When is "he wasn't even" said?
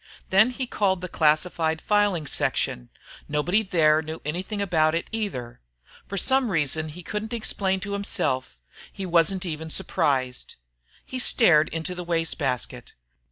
8.91-9.69